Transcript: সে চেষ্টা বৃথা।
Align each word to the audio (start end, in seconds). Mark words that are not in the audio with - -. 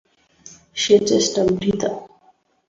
সে 0.77 0.95
চেষ্টা 1.09 1.41
বৃথা। 1.51 1.89